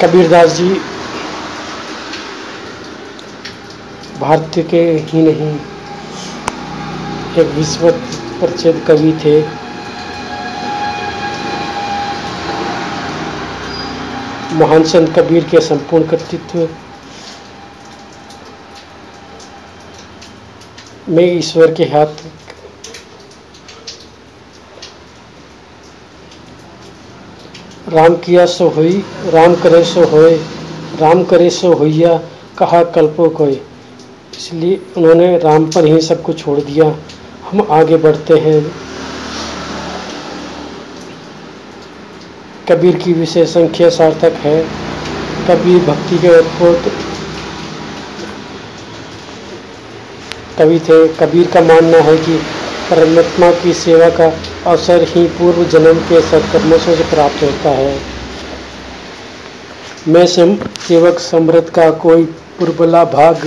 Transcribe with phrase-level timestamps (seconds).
[0.00, 0.68] कबीरदास जी,
[4.20, 4.80] भारत के
[5.10, 5.54] ही नहीं,
[7.38, 7.90] एक विश्व
[8.40, 9.40] प्रसिद्ध कवि थे।
[14.54, 16.68] महान संत कबीर के संपूर्ण कर्तृत्व
[21.08, 22.22] में ईश्वर के हाथ
[27.88, 30.36] राम किया सो हुई, राम करे सो होए,
[31.00, 32.20] राम करे सो होइया,
[32.58, 33.60] कहा कल्पो कोई।
[34.38, 36.96] इसलिए उन्होंने राम पर ही सब कुछ छोड़ दिया।
[37.50, 38.72] हम आगे बढ़ते हैं।
[42.68, 44.62] कबीर की विशेष संख्या सार्थक है।
[45.48, 46.82] कबीर भक्ति के अद्भुत
[50.58, 52.40] कवि थे। कबीर का मानना है कि
[52.86, 54.26] परमात्मा की सेवा का
[54.66, 57.96] अवसर ही पूर्व जन्म के सत्कर्मों से प्राप्त होता है।
[60.08, 62.24] मैं सेवक समृद्ध का कोई
[62.58, 63.46] पुरबला भाग,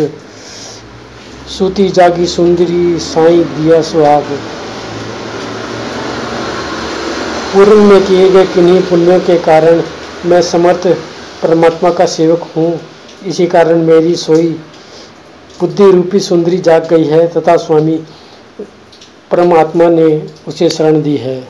[1.49, 4.25] सूती जागी सुंदरी साई दिया सुहाग।
[7.53, 9.81] पूर्व में किए गए किन्हीं पुण्यों के कारण
[10.25, 10.87] मैं समर्थ
[11.41, 12.79] परमात्मा का सेवक हूँ।
[13.27, 14.47] इसी कारण मेरी सोई
[15.59, 17.99] बुद्धि रूपी सुंदरी जाग गई है तथा स्वामी
[19.31, 21.47] परमात्मा ने उसे शरण दी है।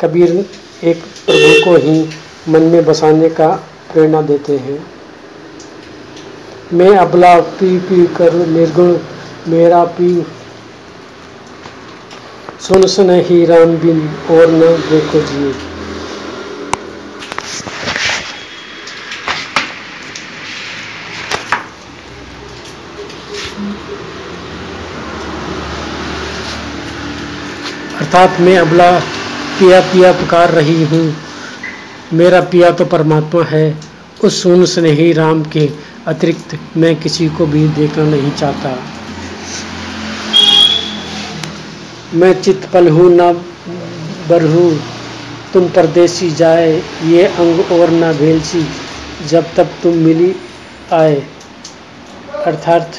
[0.00, 0.46] कबीर
[0.84, 2.08] एक प्रभु को ही
[2.48, 3.48] मन में बसाने का
[3.92, 4.86] प्रेरणा देते हैं।
[6.72, 8.98] मैं अबला पी पी कर निर्गुण,
[9.48, 10.26] मेरा पी।
[12.60, 15.73] सुन सुन ही राम बिन और न देखो जिए।
[28.14, 29.00] अर्थात मैं अबला
[29.58, 31.16] पिया पिया पुकार रही हूँ।
[32.12, 33.76] मेरा पिया तो परमात्मा है।
[34.24, 35.70] उस सुन स्नेही राम के
[36.06, 38.78] अतिरिक्त मैं किसी को भी देखना नहीं चाहता।
[42.14, 43.32] मैं चित पल हूँ न
[44.28, 44.78] बरहू
[45.52, 48.66] तुम परदेसी जाए, ये अंग और न भेलसी,
[49.28, 50.36] जब तक तुम मिली
[50.92, 51.26] आए।
[52.46, 52.92] अर्थात,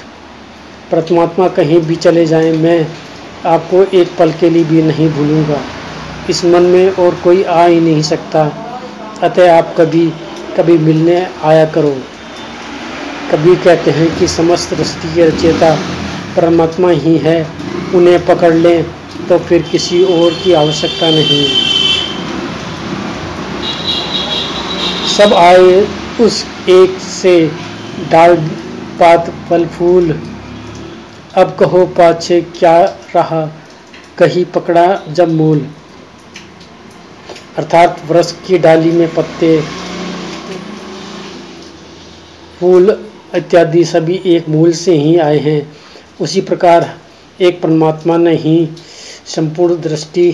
[0.92, 3.05] परमात्मा कहीं भी चले जाए, मैं
[3.46, 5.60] आपको एक पल के लिए भी नहीं भूलूँगा।
[6.30, 8.44] इस मन में और कोई आ ही नहीं सकता।
[9.24, 10.06] अतः आप कभी
[10.58, 11.96] कभी मिलने आया करो।
[13.32, 15.74] कभी कहते हैं कि समस्त रस्ती के रचेता
[16.36, 17.40] परमात्मा ही है।
[17.96, 18.84] उन्हें पकड़ लें
[19.30, 21.48] तो फिर किसी और की आवश्यकता नहीं।
[25.08, 25.88] सब आए
[26.22, 27.40] उस एक से
[28.12, 28.36] डाल
[29.00, 30.12] पात फल फूल।
[31.38, 32.78] अब कहो पाछे क्या
[33.16, 33.46] रहा,
[34.18, 35.66] कहीं पकड़ा जब मूल।
[37.58, 39.60] अर्थात वृक्ष की डाली में पत्ते,
[42.60, 42.98] फूल
[43.36, 45.62] इत्यादि सभी एक मूल से ही आए हैं।
[46.22, 46.90] उसी प्रकार
[47.40, 48.58] एक परमात्मा ने ही
[49.26, 50.32] संपूर्ण दृष्टि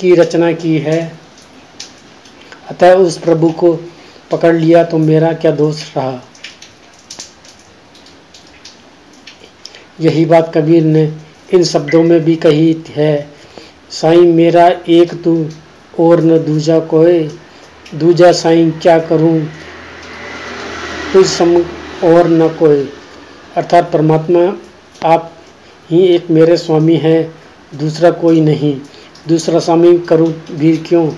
[0.00, 1.00] की रचना की है।
[2.70, 3.72] अतः उस प्रभु को
[4.30, 6.20] पकड़ लिया तो मेरा क्या दोष रहा?
[10.00, 11.12] यही बात कबीर ने
[11.54, 13.28] इन शब्दों में भी कही है।
[13.90, 15.48] साईं, मेरा एक तू
[16.00, 17.38] और न दूजा कोई
[17.94, 19.48] दूजा साईं, क्या करूँ?
[21.12, 21.56] तुझ सम
[22.04, 22.88] और न कोई
[23.56, 24.56] अर्थात परमात्मा
[25.04, 25.32] आप
[25.90, 27.34] ही एक मेरे स्वामी हैं,
[27.74, 28.80] दूसरा कोई नहीं।
[29.28, 31.12] दूसरा स्वामी करूँ भी क्यों?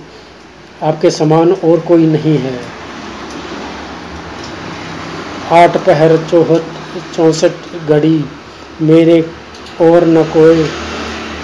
[0.83, 2.59] आपके समान और कोई नहीं है।
[5.51, 6.61] आठ पहर चौहठ
[7.15, 7.51] चौंसठ
[7.89, 8.25] घड़ी।
[8.81, 9.21] मेरे
[9.81, 10.65] और न कोई।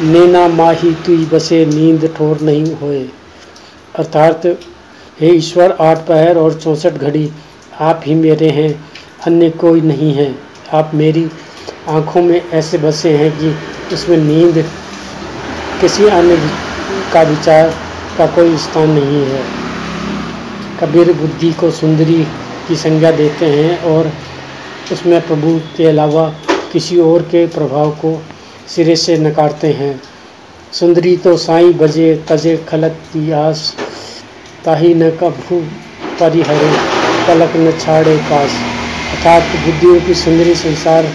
[0.02, 3.09] नैना माही तुई बसे नींद ठोर नहीं होए।
[3.96, 4.42] अर्थात,
[5.22, 7.31] हे ईश्वर, आठ पहर और चौंसठ घड़ी,
[7.80, 8.86] आप ही मेरे हैं,
[9.28, 10.36] अन्य कोई नहीं है।
[10.74, 11.30] आप मेरी
[11.90, 13.56] आँखों में ऐसे बसे हैं कि
[13.96, 14.66] उसमें नींद
[15.81, 16.50] किसी अन्य
[17.14, 17.74] का विचार
[18.18, 19.44] का कोई स्थान नहीं है।
[20.82, 22.28] कबीर बुद्धि को सुंदरी
[22.67, 24.11] की संज्ञा देते हैं और
[24.91, 26.34] उसमें प्रभु के अलावा
[26.73, 28.22] किसी और के प्रभाव को
[28.67, 29.99] सिरे से नकारते हैं।
[30.73, 33.73] सुंदरी तो साई बजे तजे खलक की आस,
[34.66, 35.59] ताही न कभू
[36.19, 36.72] परिहरे,
[37.28, 38.52] पलक न छाड़े पास।
[39.11, 41.11] अर्थात बुद्धियों की सुंदरी संसार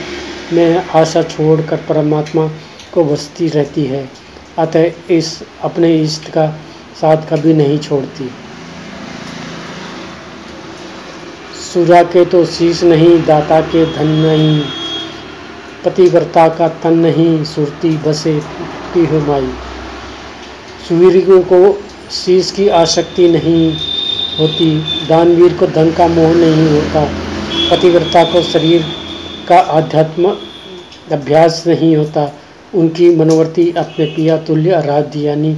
[0.52, 2.46] में आशा छोड़कर परमात्मा
[2.94, 4.08] को बसती रहती है,
[4.58, 6.46] अतः इस अपने इष्ट का
[7.00, 8.30] साथ कभी नहीं छोड़ती।
[11.62, 14.62] सुरा के तो शीश नहीं, दाता के धन नहीं।
[15.84, 18.32] पतिव्रता का तन नहीं, सुरती बसे
[18.96, 19.48] हो माई।
[20.88, 23.72] सुवीरियों को शीश की आसक्ति नहीं
[24.38, 27.04] होती, दानवीर को धन का मोह नहीं होता।
[27.70, 28.84] पतिव्रता को शरीर
[29.48, 30.36] का आध्यात्म
[31.12, 32.32] अभ्यास नहीं होता।
[32.74, 35.56] उनकी मनोवर्ती अपने पिया तुल्य आराध्य यानी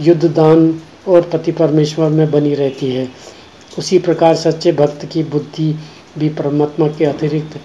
[0.00, 3.08] युद्ध दान और पति परमेश्वर में बनी रहती है।
[3.78, 5.74] उसी प्रकार सच्चे भक्त की बुद्धि
[6.18, 7.60] भी परमात्मा के अतिरिक्त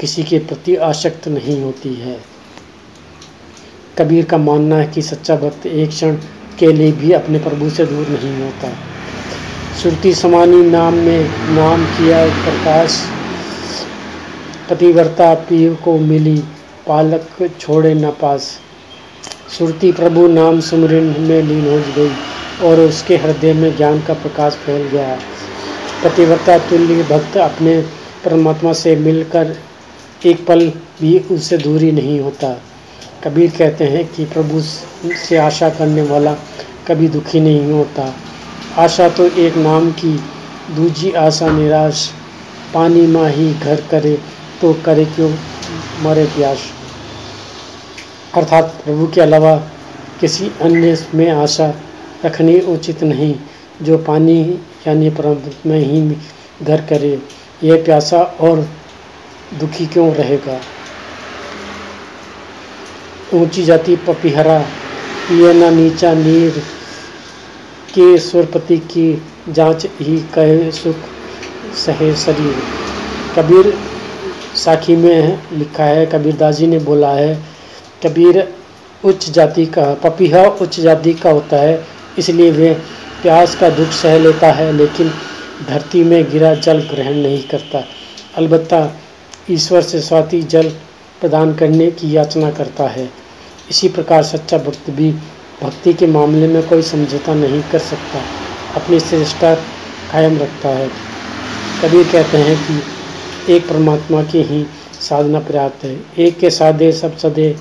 [0.00, 2.20] किसी के प्रति आसक्त नहीं होती है।
[3.98, 6.16] कबीर का मानना है कि सच्चा भक्त एक क्षण
[6.58, 8.72] के लिए भी अपने प्रभु से दूर नहीं होता।
[9.82, 13.02] श्रुति समानी नाम में नाम किया प्रकाश
[14.70, 16.42] पतिवर्ता पीर को मिली,
[16.86, 18.60] पालक छोड़े न पास।
[19.58, 22.10] सुरती प्रभु नाम सुमरिन में लीन हो गई
[22.68, 25.18] और उसके हृदय में ज्ञान का प्रकाश फैल गया।
[26.04, 27.80] पतिव्रता तुल्य भक्त अपने
[28.24, 29.56] परमात्मा से मिलकर
[30.26, 30.68] एक पल
[31.00, 32.52] भी उससे दूरी नहीं होता।
[33.24, 34.60] कबीर कहते हैं कि प्रभु
[35.18, 36.32] से आशा करने वाला
[36.88, 38.14] कभी दुखी नहीं होता।
[38.78, 40.12] आशा तो एक नाम की,
[40.76, 42.10] दूजी आशा निराश।
[42.74, 44.18] पानी माही घर करे
[44.60, 45.30] तो करे क्यों?
[46.02, 46.58] मरे प्यास
[48.34, 49.56] अर्थात प्रभु के अलावा
[50.20, 51.74] किसी अन्य में आशा
[52.24, 53.34] रखनी उचित नहीं।
[53.82, 54.40] जो पानी,
[54.86, 55.36] यानी परम
[55.66, 56.16] में ही
[56.62, 57.18] घर करे,
[57.62, 58.68] यह प्यासा और
[59.54, 60.60] दुखी क्यों रहेगा?
[63.34, 64.58] ऊँची जाति पपिहरा
[65.28, 66.58] पिए न नीचा नीर
[67.94, 70.96] के स्वरपति की जाँच ही कहे सुख
[71.76, 72.54] सहे शरीर।
[73.36, 73.72] कबीर
[74.56, 77.34] साखी में लिखा है कबीरदास जी ने बोला है,
[78.06, 78.54] कबीर
[79.04, 81.84] उच्च जाति का, पपीहा उच्च जाति का होता है,
[82.18, 82.72] इसलिए वे
[83.22, 85.12] प्यास का दुख सह लेता है, लेकिन
[85.68, 87.84] धरती में गिरा जल ग्रहण नहीं करता।
[88.36, 88.80] अलबत्ता
[89.50, 90.68] ईश्वर से स्वाति जल
[91.20, 93.08] प्रदान करने की याचना करता है।
[93.70, 95.10] इसी प्रकार सच्चा भक्त भी
[95.62, 98.20] भक्ति के मामले में कोई समझौता नहीं कर सकता,
[98.76, 99.54] अपनी श्रेष्ठता
[100.12, 100.88] कायम रखता है।
[101.82, 104.64] कबीर कहते हैं कि एक परमात्मा की ही
[105.00, 107.54] साधना पर्याप्त है। एक के साधे सब सदे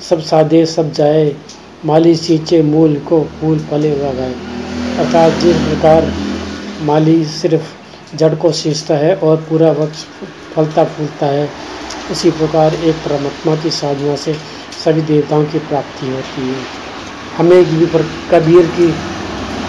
[0.00, 1.34] सब साधे सब जाए,
[1.84, 4.34] माली सींचे मूल को फूल फले लगाए
[4.98, 6.12] अर्थात जिस प्रकार
[6.82, 10.04] माली सिर्फ़ जड़ को सींचता है और पूरा वृक्ष
[10.56, 11.48] फलता फूलता है।
[12.10, 14.34] उसी प्रकार एक परमात्मा की साधना से
[14.84, 16.60] सभी देवताओं की प्राप्ति होती है।
[17.36, 18.86] हमें पर कबीर की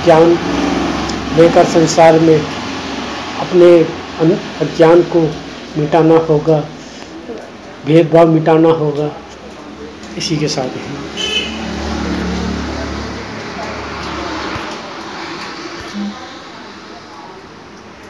[0.06, 0.38] ज्ञान
[1.38, 2.40] लेकर संसार में
[3.40, 3.70] अपने
[4.62, 5.22] अज्ञान को
[5.78, 6.64] मिटाना होगा,
[7.86, 9.10] भेदभाव मिटाना होगा।
[10.18, 11.23] इसी के साथ ही।